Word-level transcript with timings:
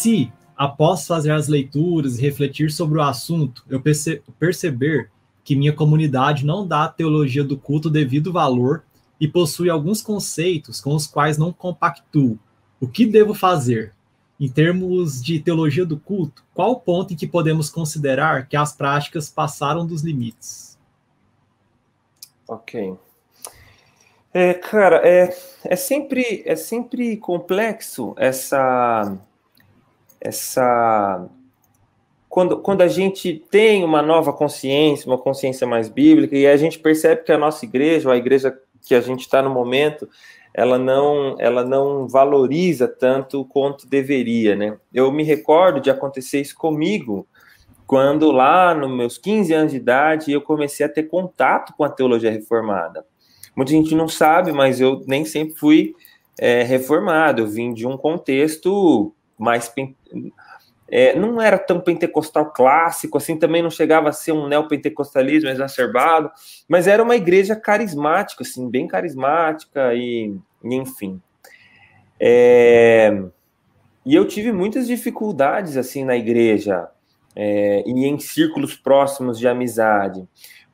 se, 0.00 0.32
após 0.56 1.06
fazer 1.06 1.30
as 1.30 1.46
leituras 1.46 2.18
e 2.18 2.22
refletir 2.22 2.70
sobre 2.70 2.98
o 2.98 3.02
assunto, 3.02 3.64
eu 3.68 3.80
perce 3.80 4.22
perceber 4.38 5.10
que 5.44 5.54
minha 5.54 5.72
comunidade 5.72 6.46
não 6.46 6.66
dá 6.66 6.84
à 6.84 6.88
teologia 6.88 7.44
do 7.44 7.58
culto 7.58 7.90
devido 7.90 8.32
valor 8.32 8.82
e 9.20 9.28
possui 9.28 9.68
alguns 9.68 10.00
conceitos 10.00 10.80
com 10.80 10.94
os 10.94 11.06
quais 11.06 11.36
não 11.36 11.52
compactuo, 11.52 12.38
o 12.80 12.88
que 12.88 13.04
devo 13.04 13.34
fazer? 13.34 13.92
Em 14.38 14.48
termos 14.48 15.22
de 15.22 15.38
teologia 15.38 15.84
do 15.84 15.98
culto, 15.98 16.42
qual 16.54 16.70
o 16.72 16.80
ponto 16.80 17.12
em 17.12 17.16
que 17.16 17.26
podemos 17.26 17.68
considerar 17.68 18.48
que 18.48 18.56
as 18.56 18.72
práticas 18.72 19.28
passaram 19.28 19.86
dos 19.86 20.00
limites? 20.00 20.78
Ok. 22.48 22.96
É, 24.32 24.54
cara, 24.54 25.06
é, 25.06 25.36
é, 25.64 25.76
sempre, 25.76 26.42
é 26.46 26.56
sempre 26.56 27.18
complexo 27.18 28.14
essa. 28.16 29.18
Essa 30.20 31.28
quando, 32.28 32.58
quando 32.58 32.82
a 32.82 32.88
gente 32.88 33.44
tem 33.50 33.82
uma 33.82 34.00
nova 34.00 34.32
consciência, 34.32 35.08
uma 35.08 35.18
consciência 35.18 35.66
mais 35.66 35.88
bíblica, 35.88 36.36
e 36.36 36.46
a 36.46 36.56
gente 36.56 36.78
percebe 36.78 37.24
que 37.24 37.32
a 37.32 37.38
nossa 37.38 37.64
igreja, 37.64 38.10
a 38.10 38.16
igreja 38.16 38.56
que 38.86 38.94
a 38.94 39.00
gente 39.00 39.22
está 39.22 39.42
no 39.42 39.50
momento, 39.50 40.08
ela 40.54 40.78
não, 40.78 41.34
ela 41.40 41.64
não 41.64 42.06
valoriza 42.06 42.86
tanto 42.86 43.44
quanto 43.46 43.88
deveria, 43.88 44.54
né? 44.54 44.76
Eu 44.94 45.10
me 45.10 45.24
recordo 45.24 45.80
de 45.80 45.90
acontecer 45.90 46.40
isso 46.40 46.54
comigo, 46.56 47.26
quando 47.84 48.30
lá 48.30 48.72
nos 48.76 48.90
meus 48.90 49.18
15 49.18 49.52
anos 49.52 49.72
de 49.72 49.78
idade 49.78 50.32
eu 50.32 50.40
comecei 50.40 50.86
a 50.86 50.88
ter 50.88 51.04
contato 51.04 51.74
com 51.76 51.82
a 51.82 51.88
teologia 51.88 52.30
reformada. 52.30 53.04
Muita 53.56 53.72
gente 53.72 53.92
não 53.96 54.06
sabe, 54.06 54.52
mas 54.52 54.80
eu 54.80 55.02
nem 55.04 55.24
sempre 55.24 55.56
fui 55.56 55.94
é, 56.38 56.62
reformado, 56.62 57.42
eu 57.42 57.48
vim 57.48 57.74
de 57.74 57.88
um 57.88 57.96
contexto 57.96 59.12
mais 59.40 59.68
é, 60.90 61.16
não 61.16 61.40
era 61.40 61.56
tão 61.56 61.80
pentecostal 61.80 62.52
clássico, 62.52 63.16
assim, 63.16 63.38
também 63.38 63.62
não 63.62 63.70
chegava 63.70 64.08
a 64.08 64.12
ser 64.12 64.32
um 64.32 64.48
neopentecostalismo 64.48 65.48
exacerbado, 65.48 66.30
mas 66.68 66.88
era 66.88 67.02
uma 67.02 67.14
igreja 67.14 67.54
carismática, 67.54 68.42
assim, 68.42 68.68
bem 68.68 68.88
carismática 68.88 69.94
e, 69.94 70.34
e 70.64 70.74
enfim. 70.74 71.20
É, 72.18 73.22
e 74.04 74.14
eu 74.14 74.26
tive 74.26 74.50
muitas 74.50 74.88
dificuldades, 74.88 75.76
assim, 75.76 76.04
na 76.04 76.16
igreja 76.16 76.88
é, 77.36 77.84
e 77.86 78.06
em 78.06 78.18
círculos 78.18 78.74
próximos 78.74 79.38
de 79.38 79.46
amizade, 79.46 80.26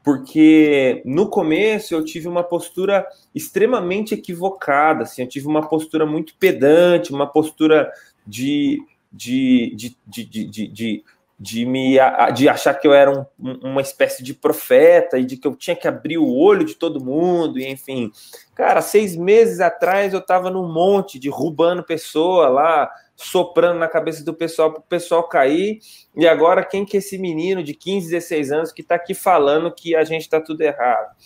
porque 0.02 1.02
no 1.04 1.28
começo 1.28 1.92
eu 1.92 2.02
tive 2.02 2.26
uma 2.26 2.42
postura 2.42 3.06
extremamente 3.34 4.14
equivocada, 4.14 5.02
assim, 5.02 5.20
eu 5.20 5.28
tive 5.28 5.46
uma 5.46 5.68
postura 5.68 6.06
muito 6.06 6.34
pedante, 6.38 7.12
uma 7.12 7.26
postura 7.26 7.90
de 8.26 8.80
de, 9.16 9.74
de, 9.74 9.96
de, 10.06 10.24
de, 10.24 10.68
de, 10.68 11.04
de, 11.38 11.66
me, 11.66 11.96
de 12.34 12.48
achar 12.48 12.74
que 12.74 12.86
eu 12.86 12.92
era 12.92 13.10
um, 13.10 13.24
uma 13.62 13.80
espécie 13.80 14.22
de 14.22 14.34
profeta 14.34 15.18
e 15.18 15.24
de 15.24 15.36
que 15.36 15.46
eu 15.46 15.54
tinha 15.54 15.74
que 15.74 15.88
abrir 15.88 16.18
o 16.18 16.34
olho 16.34 16.64
de 16.64 16.74
todo 16.74 17.02
mundo, 17.02 17.58
e 17.58 17.66
enfim. 17.66 18.10
Cara, 18.54 18.82
seis 18.82 19.16
meses 19.16 19.60
atrás 19.60 20.12
eu 20.12 20.20
estava 20.20 20.50
num 20.50 20.70
monte, 20.70 21.18
derrubando 21.18 21.82
pessoa 21.82 22.48
lá, 22.48 22.90
soprando 23.16 23.78
na 23.78 23.88
cabeça 23.88 24.22
do 24.22 24.34
pessoal 24.34 24.72
para 24.72 24.80
o 24.80 24.82
pessoal 24.82 25.24
cair, 25.24 25.78
e 26.14 26.26
agora 26.28 26.64
quem 26.64 26.84
que 26.84 26.96
é 26.96 27.00
esse 27.00 27.16
menino 27.16 27.62
de 27.62 27.74
15, 27.74 28.10
16 28.10 28.52
anos 28.52 28.72
que 28.72 28.82
está 28.82 28.94
aqui 28.94 29.14
falando 29.14 29.72
que 29.72 29.96
a 29.96 30.04
gente 30.04 30.22
está 30.22 30.40
tudo 30.40 30.60
errado? 30.60 31.16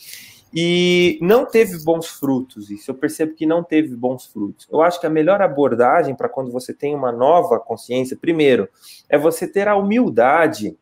E 0.53 1.19
não 1.23 1.47
teve 1.47 1.79
bons 1.85 2.09
frutos, 2.09 2.71
isso 2.71 2.91
eu 2.91 2.95
percebo 2.95 3.35
que 3.35 3.47
não 3.47 3.63
teve 3.63 3.95
bons 3.95 4.27
frutos. 4.27 4.67
Eu 4.71 4.83
acho 4.83 5.01
que 5.01 5.07
a 5.07 5.11
melhor 5.11 5.41
abordagem 5.41 6.15
para 6.15 6.29
quando 6.29 6.51
você 6.51 6.75
tem 6.75 6.95
uma 6.95 7.13
nova 7.13 7.61
consciência, 7.61 8.17
primeiro, 8.17 8.69
é 9.09 9.17
você 9.17 9.47
ter 9.47 9.69
a 9.69 9.77
humildade 9.77 10.77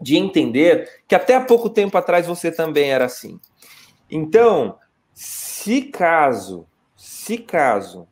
de 0.00 0.16
entender 0.16 1.02
que 1.06 1.14
até 1.14 1.34
há 1.34 1.44
pouco 1.44 1.68
tempo 1.68 1.96
atrás 1.98 2.26
você 2.26 2.50
também 2.50 2.90
era 2.90 3.04
assim. 3.04 3.38
Então, 4.10 4.78
se 5.12 5.82
caso, 5.82 6.66
se 6.96 7.38
caso 7.38 8.08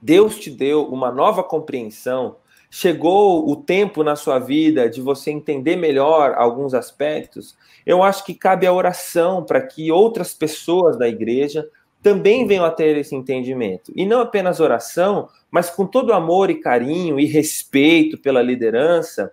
Deus 0.00 0.38
te 0.38 0.50
deu 0.50 0.86
uma 0.86 1.10
nova 1.10 1.42
compreensão, 1.42 2.36
chegou 2.74 3.48
o 3.48 3.54
tempo 3.54 4.02
na 4.02 4.16
sua 4.16 4.40
vida 4.40 4.90
de 4.90 5.00
você 5.00 5.30
entender 5.30 5.76
melhor 5.76 6.34
alguns 6.36 6.74
aspectos, 6.74 7.56
eu 7.86 8.02
acho 8.02 8.24
que 8.24 8.34
cabe 8.34 8.66
a 8.66 8.72
oração 8.72 9.44
para 9.44 9.64
que 9.64 9.92
outras 9.92 10.34
pessoas 10.34 10.98
da 10.98 11.08
igreja 11.08 11.68
também 12.02 12.48
venham 12.48 12.64
a 12.64 12.72
ter 12.72 12.96
esse 12.96 13.14
entendimento. 13.14 13.92
E 13.94 14.04
não 14.04 14.20
apenas 14.20 14.58
oração, 14.58 15.28
mas 15.52 15.70
com 15.70 15.86
todo 15.86 16.12
amor 16.12 16.50
e 16.50 16.56
carinho 16.56 17.20
e 17.20 17.26
respeito 17.26 18.18
pela 18.18 18.42
liderança, 18.42 19.30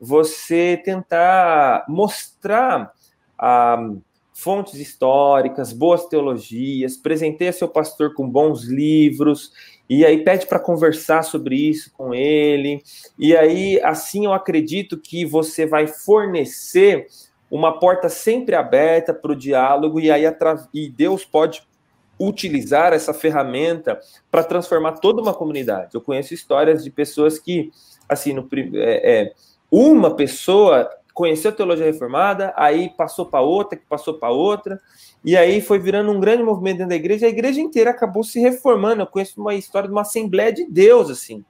você 0.00 0.80
tentar 0.84 1.84
mostrar 1.88 2.92
ah, 3.36 3.90
fontes 4.32 4.74
históricas, 4.74 5.72
boas 5.72 6.06
teologias, 6.06 6.96
presenteia 6.96 7.52
seu 7.52 7.66
pastor 7.66 8.14
com 8.14 8.28
bons 8.28 8.62
livros 8.62 9.50
e 9.88 10.04
aí 10.04 10.24
pede 10.24 10.46
para 10.46 10.58
conversar 10.58 11.22
sobre 11.22 11.56
isso 11.56 11.92
com 11.92 12.14
ele. 12.14 12.82
E 13.18 13.36
aí, 13.36 13.80
assim, 13.82 14.24
eu 14.24 14.32
acredito 14.32 14.98
que 14.98 15.24
você 15.24 15.66
vai 15.66 15.86
fornecer 15.86 17.06
uma 17.50 17.78
porta 17.78 18.08
sempre 18.08 18.54
aberta 18.54 19.12
para 19.12 19.32
o 19.32 19.36
diálogo, 19.36 20.00
e 20.00 20.10
aí 20.10 20.24
e 20.72 20.88
Deus 20.88 21.24
pode 21.24 21.62
utilizar 22.18 22.92
essa 22.92 23.12
ferramenta 23.12 24.00
para 24.30 24.44
transformar 24.44 24.92
toda 24.92 25.20
uma 25.20 25.34
comunidade. 25.34 25.94
Eu 25.94 26.00
conheço 26.00 26.32
histórias 26.32 26.82
de 26.82 26.90
pessoas 26.90 27.38
que, 27.38 27.70
assim, 28.08 28.32
no, 28.32 28.48
é, 28.74 29.22
é, 29.22 29.32
uma 29.70 30.14
pessoa 30.14 30.88
conheceu 31.14 31.52
teologia 31.52 31.86
reformada, 31.86 32.52
aí 32.56 32.90
passou 32.90 33.24
para 33.24 33.40
outra, 33.40 33.78
que 33.78 33.86
passou 33.86 34.14
para 34.14 34.30
outra, 34.30 34.80
e 35.24 35.36
aí 35.36 35.60
foi 35.60 35.78
virando 35.78 36.10
um 36.10 36.18
grande 36.18 36.42
movimento 36.42 36.78
dentro 36.78 36.90
da 36.90 36.96
igreja, 36.96 37.26
a 37.26 37.30
igreja 37.30 37.60
inteira 37.60 37.90
acabou 37.90 38.24
se 38.24 38.40
reformando. 38.40 39.02
Eu 39.02 39.06
conheço 39.06 39.40
uma 39.40 39.54
história 39.54 39.88
de 39.88 39.94
uma 39.94 40.02
Assembleia 40.02 40.52
de 40.52 40.66
Deus, 40.66 41.08
assim. 41.08 41.44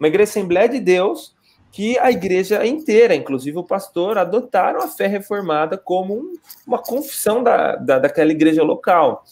Uma 0.00 0.08
igreja 0.08 0.30
Assembleia 0.30 0.68
de 0.68 0.80
Deus, 0.80 1.36
que 1.70 1.98
a 1.98 2.10
igreja 2.10 2.66
inteira, 2.66 3.14
inclusive 3.14 3.58
o 3.58 3.62
pastor, 3.62 4.16
adotaram 4.16 4.80
a 4.80 4.88
fé 4.88 5.06
reformada 5.06 5.76
como 5.76 6.32
uma 6.66 6.78
confissão 6.78 7.42
da, 7.42 7.76
da, 7.76 7.98
daquela 7.98 8.32
igreja 8.32 8.62
local. 8.62 9.22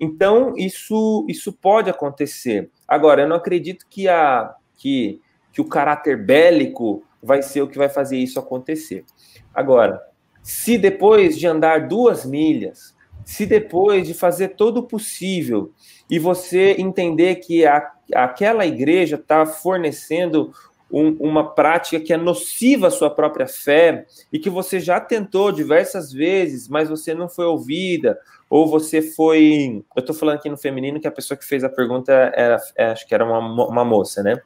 Então, 0.00 0.54
isso, 0.56 1.24
isso 1.28 1.52
pode 1.52 1.90
acontecer. 1.90 2.70
Agora, 2.86 3.22
eu 3.22 3.28
não 3.28 3.36
acredito 3.36 3.86
que, 3.90 4.08
a, 4.08 4.54
que, 4.76 5.20
que 5.52 5.60
o 5.60 5.68
caráter 5.68 6.24
bélico 6.24 7.04
vai 7.22 7.42
ser 7.42 7.62
o 7.62 7.68
que 7.68 7.78
vai 7.78 7.88
fazer 7.88 8.16
isso 8.16 8.38
acontecer. 8.38 9.04
Agora, 9.54 10.00
se 10.42 10.78
depois 10.78 11.38
de 11.38 11.46
andar 11.46 11.88
duas 11.88 12.24
milhas, 12.24 12.94
se 13.24 13.44
depois 13.44 14.06
de 14.06 14.14
fazer 14.14 14.48
todo 14.56 14.78
o 14.78 14.86
possível 14.86 15.72
e 16.10 16.18
você 16.18 16.76
entender 16.78 17.36
que 17.36 17.66
a, 17.66 17.92
aquela 18.14 18.64
igreja 18.64 19.16
está 19.16 19.44
fornecendo 19.44 20.52
um, 20.90 21.16
uma 21.20 21.54
prática 21.54 22.00
que 22.00 22.12
é 22.12 22.16
nociva 22.16 22.86
à 22.86 22.90
sua 22.90 23.10
própria 23.10 23.46
fé 23.46 24.06
e 24.32 24.38
que 24.38 24.48
você 24.48 24.80
já 24.80 24.98
tentou 24.98 25.52
diversas 25.52 26.12
vezes, 26.12 26.68
mas 26.68 26.88
você 26.88 27.14
não 27.14 27.28
foi 27.28 27.44
ouvida, 27.44 28.18
ou 28.48 28.66
você 28.66 29.02
foi. 29.02 29.84
Eu 29.94 30.00
estou 30.00 30.14
falando 30.14 30.36
aqui 30.36 30.48
no 30.48 30.56
feminino 30.56 31.00
que 31.00 31.06
a 31.06 31.12
pessoa 31.12 31.36
que 31.36 31.44
fez 31.44 31.62
a 31.62 31.68
pergunta 31.68 32.12
era, 32.34 32.56
é, 32.76 32.86
acho 32.86 33.06
que 33.06 33.14
era 33.14 33.24
uma, 33.24 33.38
uma 33.66 33.84
moça, 33.84 34.22
né? 34.22 34.40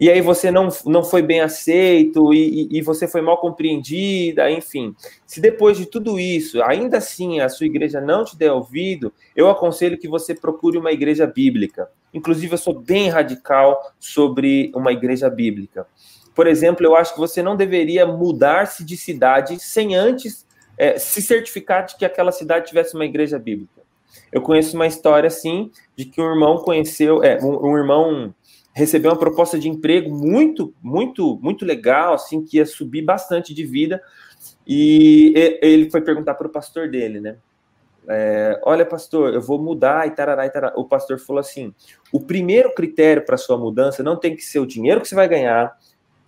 E 0.00 0.10
aí 0.10 0.20
você 0.20 0.50
não, 0.50 0.68
não 0.84 1.04
foi 1.04 1.22
bem 1.22 1.40
aceito 1.40 2.34
e, 2.34 2.68
e, 2.70 2.82
você 2.82 3.06
foi 3.06 3.20
mal 3.20 3.38
compreendida, 3.38 4.50
enfim. 4.50 4.94
Se 5.26 5.40
depois 5.40 5.76
de 5.76 5.86
tudo 5.86 6.18
isso, 6.18 6.62
ainda 6.62 6.98
assim 6.98 7.40
a 7.40 7.48
sua 7.48 7.66
igreja 7.66 8.00
não 8.00 8.24
te 8.24 8.36
der 8.36 8.50
ouvido, 8.50 9.12
eu 9.36 9.48
aconselho 9.48 9.98
que 9.98 10.08
você 10.08 10.34
procure 10.34 10.76
uma 10.76 10.90
igreja 10.90 11.26
bíblica. 11.26 11.88
Inclusive, 12.12 12.54
eu 12.54 12.58
sou 12.58 12.74
bem 12.78 13.08
radical 13.08 13.80
sobre 14.00 14.72
uma 14.74 14.92
igreja 14.92 15.30
bíblica. 15.30 15.86
Por 16.34 16.46
exemplo, 16.46 16.84
eu 16.84 16.96
acho 16.96 17.14
que 17.14 17.20
você 17.20 17.42
não 17.42 17.56
deveria 17.56 18.06
mudar-se 18.06 18.84
de 18.84 18.96
cidade 18.96 19.62
sem 19.62 19.94
antes 19.94 20.46
é, 20.76 20.98
se 20.98 21.22
certificar 21.22 21.86
de 21.86 21.96
que 21.96 22.04
aquela 22.04 22.32
cidade 22.32 22.66
tivesse 22.66 22.94
uma 22.94 23.04
igreja 23.04 23.38
bíblica. 23.38 23.82
Eu 24.32 24.40
conheço 24.40 24.74
uma 24.74 24.86
história 24.86 25.26
assim 25.26 25.70
de 25.94 26.06
que 26.06 26.20
um 26.20 26.30
irmão 26.30 26.58
conheceu, 26.58 27.22
é, 27.22 27.38
um, 27.42 27.70
um 27.70 27.76
irmão 27.76 28.34
recebeu 28.72 29.10
uma 29.10 29.18
proposta 29.18 29.58
de 29.58 29.68
emprego 29.68 30.10
muito, 30.10 30.74
muito, 30.82 31.38
muito 31.42 31.64
legal, 31.64 32.14
assim, 32.14 32.42
que 32.42 32.56
ia 32.56 32.66
subir 32.66 33.02
bastante 33.02 33.52
de 33.52 33.64
vida. 33.64 34.02
E 34.66 35.32
ele 35.60 35.90
foi 35.90 36.00
perguntar 36.00 36.34
para 36.34 36.46
o 36.46 36.50
pastor 36.50 36.88
dele, 36.88 37.20
né? 37.20 37.36
É, 38.08 38.60
Olha, 38.64 38.84
pastor, 38.84 39.32
eu 39.32 39.40
vou 39.40 39.62
mudar 39.62 40.06
e 40.06 40.10
tarará, 40.10 40.46
e 40.46 40.50
tarará. 40.50 40.74
O 40.76 40.84
pastor 40.84 41.18
falou 41.18 41.40
assim: 41.40 41.72
o 42.12 42.20
primeiro 42.20 42.74
critério 42.74 43.24
para 43.24 43.36
sua 43.36 43.56
mudança 43.56 44.02
não 44.02 44.16
tem 44.16 44.34
que 44.34 44.42
ser 44.42 44.58
o 44.58 44.66
dinheiro 44.66 45.00
que 45.00 45.08
você 45.08 45.14
vai 45.14 45.28
ganhar, 45.28 45.76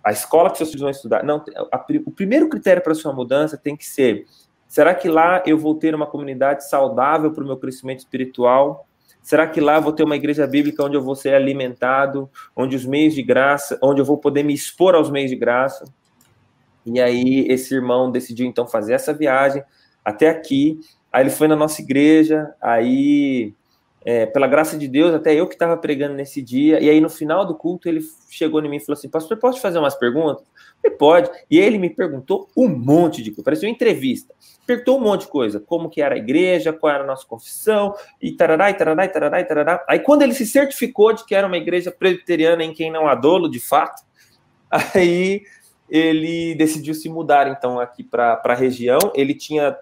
a 0.03 0.11
escola 0.11 0.49
que 0.49 0.57
seus 0.57 0.69
filhos 0.69 0.81
vão 0.81 0.91
estudar. 0.91 1.23
Não, 1.23 1.43
a, 1.71 1.85
o 2.05 2.11
primeiro 2.11 2.47
critério 2.47 2.81
para 2.81 2.93
sua 2.93 3.11
mudança 3.11 3.57
tem 3.57 3.75
que 3.75 3.85
ser: 3.85 4.25
será 4.67 4.93
que 4.93 5.09
lá 5.09 5.43
eu 5.45 5.57
vou 5.57 5.75
ter 5.75 5.93
uma 5.93 6.07
comunidade 6.07 6.67
saudável 6.69 7.31
para 7.31 7.43
o 7.43 7.47
meu 7.47 7.57
crescimento 7.57 7.99
espiritual? 7.99 8.87
Será 9.25 9.47
que 9.47 9.59
lá 9.59 9.79
vou 9.79 9.91
ter 9.91 10.03
uma 10.03 10.15
igreja 10.15 10.45
bíblica 10.45 10.85
onde 10.85 10.95
eu 10.95 11.01
vou 11.01 11.15
ser 11.15 11.33
alimentado, 11.33 12.29
onde 12.55 12.75
os 12.75 12.85
meios 12.85 13.15
de 13.15 13.23
graça, 13.23 13.75
onde 13.81 13.99
eu 13.99 14.05
vou 14.05 14.19
poder 14.19 14.43
me 14.43 14.53
expor 14.53 14.93
aos 14.93 15.09
meios 15.09 15.31
de 15.31 15.35
graça? 15.35 15.83
E 16.85 17.01
aí 17.01 17.47
esse 17.49 17.73
irmão 17.73 18.11
decidiu 18.11 18.45
então 18.45 18.67
fazer 18.67 18.93
essa 18.93 19.11
viagem 19.15 19.63
até 20.05 20.29
aqui. 20.29 20.79
Aí 21.11 21.23
ele 21.23 21.31
foi 21.31 21.47
na 21.47 21.55
nossa 21.55 21.81
igreja, 21.81 22.53
aí 22.61 23.51
é, 24.05 24.27
pela 24.27 24.45
graça 24.45 24.77
de 24.77 24.87
Deus, 24.87 25.15
até 25.15 25.33
eu 25.33 25.47
que 25.47 25.55
estava 25.55 25.75
pregando 25.75 26.13
nesse 26.13 26.39
dia, 26.39 26.79
e 26.79 26.87
aí 26.87 27.01
no 27.01 27.09
final 27.09 27.43
do 27.43 27.55
culto 27.55 27.89
ele 27.89 28.01
chegou 28.29 28.63
em 28.63 28.69
mim 28.69 28.77
e 28.77 28.79
falou 28.79 28.95
assim: 28.95 29.09
Pastor, 29.09 29.35
posso 29.37 29.57
te 29.57 29.61
fazer 29.61 29.79
umas 29.79 29.95
perguntas? 29.95 30.45
Eu 30.83 30.91
pode. 30.91 31.27
E 31.49 31.57
ele 31.57 31.79
me 31.79 31.89
perguntou 31.89 32.47
um 32.55 32.67
monte 32.67 33.23
de 33.23 33.31
coisa, 33.31 33.43
parecia 33.43 33.67
uma 33.67 33.73
entrevista. 33.73 34.31
Perguntou 34.67 34.99
um 34.99 35.01
monte 35.01 35.21
de 35.21 35.27
coisa, 35.29 35.59
como 35.59 35.89
que 35.89 36.03
era 36.03 36.13
a 36.13 36.17
igreja, 36.19 36.71
qual 36.71 36.93
era 36.93 37.03
a 37.03 37.07
nossa 37.07 37.25
confissão, 37.25 37.95
e 38.21 38.31
tarará, 38.31 38.69
e 38.69 38.75
tarará, 38.75 39.05
e 39.05 39.07
tarará, 39.07 39.39
e 39.39 39.43
tarará. 39.43 39.85
Aí 39.89 39.99
quando 39.99 40.21
ele 40.21 40.35
se 40.35 40.45
certificou 40.45 41.11
de 41.11 41.25
que 41.25 41.33
era 41.33 41.47
uma 41.47 41.57
igreja 41.57 41.91
presbiteriana 41.91 42.63
em 42.63 42.73
quem 42.73 42.91
não 42.91 43.07
há 43.07 43.15
dolo, 43.15 43.49
de 43.49 43.59
fato, 43.59 44.03
aí 44.93 45.41
ele 45.89 46.53
decidiu 46.53 46.93
se 46.93 47.09
mudar 47.09 47.47
então 47.47 47.79
aqui 47.79 48.03
para 48.03 48.39
a 48.43 48.53
região. 48.53 48.99
Ele 49.15 49.33
tinha 49.33 49.75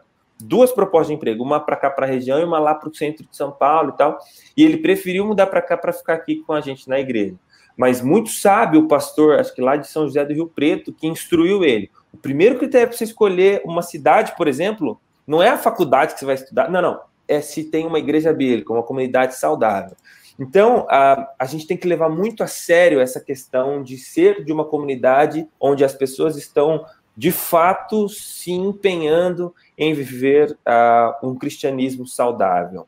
duas 0.43 0.71
propostas 0.71 1.07
de 1.07 1.13
emprego, 1.13 1.43
uma 1.43 1.59
para 1.59 1.75
cá 1.75 1.89
para 1.89 2.05
a 2.05 2.09
região 2.09 2.39
e 2.39 2.43
uma 2.43 2.59
lá 2.59 2.75
para 2.75 2.89
o 2.89 2.95
centro 2.95 3.25
de 3.25 3.35
São 3.35 3.51
Paulo 3.51 3.91
e 3.93 3.97
tal. 3.97 4.17
E 4.55 4.63
ele 4.63 4.77
preferiu 4.77 5.25
mudar 5.25 5.47
para 5.47 5.61
cá 5.61 5.77
para 5.77 5.93
ficar 5.93 6.13
aqui 6.13 6.43
com 6.45 6.53
a 6.53 6.61
gente 6.61 6.87
na 6.87 6.99
igreja. 6.99 7.35
Mas 7.75 8.01
muito 8.01 8.29
sábio 8.29 8.81
o 8.81 8.87
pastor, 8.87 9.39
acho 9.39 9.53
que 9.53 9.61
lá 9.61 9.75
de 9.75 9.87
São 9.87 10.03
José 10.03 10.23
do 10.23 10.33
Rio 10.33 10.47
Preto, 10.47 10.93
que 10.93 11.07
instruiu 11.07 11.63
ele. 11.63 11.89
O 12.13 12.17
primeiro 12.17 12.57
critério 12.57 12.87
para 12.87 12.97
você 12.97 13.03
escolher 13.03 13.61
uma 13.65 13.81
cidade, 13.81 14.35
por 14.37 14.47
exemplo, 14.47 14.99
não 15.25 15.41
é 15.41 15.49
a 15.49 15.57
faculdade 15.57 16.13
que 16.13 16.19
você 16.19 16.25
vai 16.25 16.35
estudar, 16.35 16.69
não, 16.69 16.81
não. 16.81 16.99
É 17.27 17.41
se 17.41 17.63
tem 17.63 17.87
uma 17.87 17.97
igreja 17.97 18.31
bíblica, 18.33 18.73
uma 18.73 18.83
comunidade 18.83 19.35
saudável. 19.35 19.95
Então, 20.37 20.85
a, 20.89 21.31
a 21.39 21.45
gente 21.45 21.65
tem 21.65 21.77
que 21.77 21.87
levar 21.87 22.09
muito 22.09 22.43
a 22.43 22.47
sério 22.47 22.99
essa 22.99 23.19
questão 23.19 23.81
de 23.81 23.97
ser 23.97 24.43
de 24.43 24.51
uma 24.51 24.65
comunidade 24.65 25.47
onde 25.59 25.83
as 25.85 25.93
pessoas 25.93 26.35
estão 26.37 26.83
de 27.15 27.31
fato 27.31 28.09
se 28.09 28.51
empenhando 28.51 29.53
em 29.77 29.93
viver 29.93 30.57
uh, 30.67 31.27
um 31.27 31.35
cristianismo 31.35 32.07
saudável. 32.07 32.87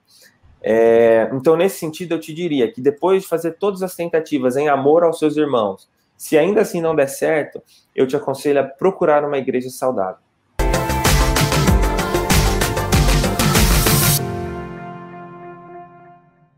É, 0.61 1.29
então, 1.31 1.55
nesse 1.55 1.77
sentido, 1.77 2.15
eu 2.15 2.19
te 2.19 2.33
diria 2.33 2.71
que 2.71 2.81
depois 2.81 3.21
de 3.21 3.29
fazer 3.29 3.51
todas 3.51 3.83
as 3.83 3.95
tentativas 3.95 4.57
em 4.57 4.67
amor 4.67 5.03
aos 5.03 5.19
seus 5.19 5.37
irmãos, 5.37 5.87
se 6.17 6.37
ainda 6.37 6.61
assim 6.61 6.81
não 6.81 6.95
der 6.95 7.07
certo, 7.07 7.61
eu 7.95 8.07
te 8.07 8.15
aconselho 8.15 8.61
a 8.61 8.63
procurar 8.63 9.23
uma 9.23 9.37
igreja 9.37 9.69
saudável. 9.69 10.24